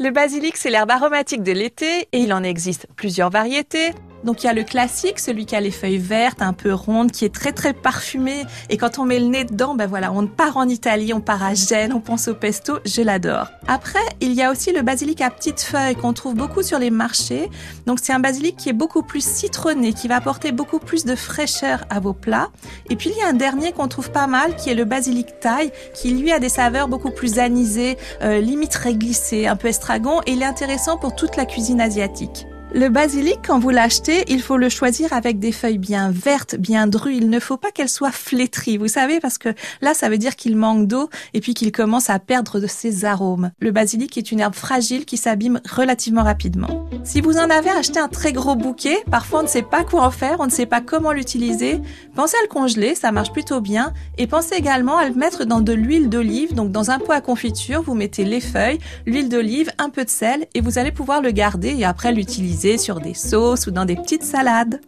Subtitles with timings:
[0.00, 3.90] Le basilic, c'est l'herbe aromatique de l'été et il en existe plusieurs variétés.
[4.28, 7.10] Donc il y a le classique, celui qui a les feuilles vertes, un peu rondes,
[7.10, 8.44] qui est très très parfumé.
[8.68, 11.42] Et quand on met le nez dedans, ben voilà, on part en Italie, on part
[11.42, 13.46] à Gênes, on pense au pesto, je l'adore.
[13.68, 16.90] Après, il y a aussi le basilic à petites feuilles qu'on trouve beaucoup sur les
[16.90, 17.48] marchés.
[17.86, 21.14] Donc c'est un basilic qui est beaucoup plus citronné, qui va apporter beaucoup plus de
[21.14, 22.50] fraîcheur à vos plats.
[22.90, 25.40] Et puis il y a un dernier qu'on trouve pas mal, qui est le basilic
[25.40, 30.20] thaï, qui lui a des saveurs beaucoup plus anisées, euh, limite réglissées, un peu estragon,
[30.26, 32.46] et il est intéressant pour toute la cuisine asiatique.
[32.74, 36.86] Le basilic, quand vous l'achetez, il faut le choisir avec des feuilles bien vertes, bien
[36.86, 37.14] drues.
[37.14, 39.48] Il ne faut pas qu'elles soient flétries, vous savez, parce que
[39.80, 43.06] là, ça veut dire qu'il manque d'eau et puis qu'il commence à perdre de ses
[43.06, 43.52] arômes.
[43.58, 46.86] Le basilic est une herbe fragile qui s'abîme relativement rapidement.
[47.04, 50.02] Si vous en avez acheté un très gros bouquet, parfois on ne sait pas quoi
[50.02, 51.80] en faire, on ne sait pas comment l'utiliser.
[52.14, 53.94] Pensez à le congeler, ça marche plutôt bien.
[54.18, 57.22] Et pensez également à le mettre dans de l'huile d'olive, donc dans un pot à
[57.22, 61.22] confiture, vous mettez les feuilles, l'huile d'olive, un peu de sel et vous allez pouvoir
[61.22, 64.80] le garder et après l'utiliser sur des sauces ou dans des petites salades.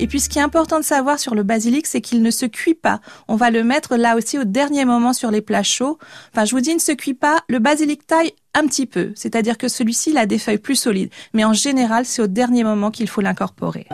[0.00, 2.44] Et puis ce qui est important de savoir sur le basilic, c'est qu'il ne se
[2.44, 3.00] cuit pas.
[3.28, 5.98] On va le mettre là aussi au dernier moment sur les plats chauds.
[6.32, 7.44] Enfin, je vous dis, ne se cuit pas.
[7.48, 11.10] Le basilic taille un petit peu, c'est-à-dire que celui-ci, a des feuilles plus solides.
[11.34, 13.86] Mais en général, c'est au dernier moment qu'il faut l'incorporer.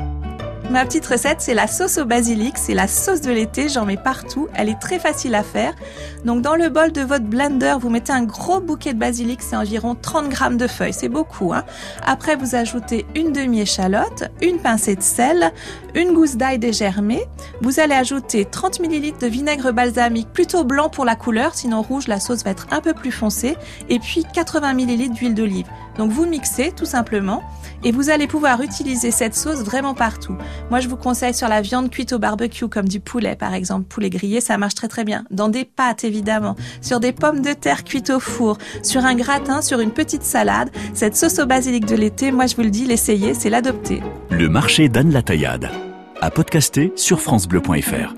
[0.75, 2.59] Ma petite recette, c'est la sauce au basilic.
[2.59, 4.49] C'est la sauce de l'été, j'en mets partout.
[4.55, 5.73] Elle est très facile à faire.
[6.25, 9.55] Donc dans le bol de votre blender, vous mettez un gros bouquet de basilic, c'est
[9.55, 11.55] environ 30 grammes de feuilles, c'est beaucoup.
[11.55, 11.63] Hein
[12.05, 15.53] Après, vous ajoutez une demi-échalote, une pincée de sel,
[15.95, 17.25] une gousse d'ail dégermée.
[17.61, 22.09] Vous allez ajouter 30 ml de vinaigre balsamique, plutôt blanc pour la couleur, sinon rouge,
[22.09, 23.57] la sauce va être un peu plus foncée.
[23.91, 25.67] Et puis 80 ml d'huile d'olive.
[25.99, 27.43] Donc vous mixez tout simplement
[27.85, 30.37] et vous allez pouvoir utiliser cette sauce vraiment partout.
[30.71, 33.85] Moi, je vous conseille sur la viande cuite au barbecue, comme du poulet, par exemple.
[33.85, 35.25] Poulet grillé, ça marche très très bien.
[35.31, 36.57] Dans des pâtes, évidemment.
[36.81, 38.59] Sur des pommes de terre cuites au four.
[38.83, 40.71] Sur un gratin, sur une petite salade.
[40.95, 44.03] Cette sauce au basilic de l'été, moi, je vous le dis, l'essayer, c'est l'adopter.
[44.31, 45.71] Le marché d'Anne Taillade.
[46.21, 48.15] À podcaster sur FranceBleu.fr.